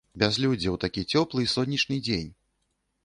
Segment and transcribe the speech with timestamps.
[0.21, 2.29] Бязлюддзе ў такі цёплы і сонечны дзень!